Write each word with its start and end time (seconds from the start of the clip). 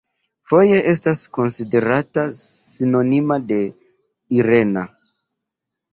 Foje 0.51 0.79
estas 0.93 1.21
konsiderata 1.39 2.25
sinonimo 2.39 3.39
de 3.53 3.61
"Irena". 4.41 4.89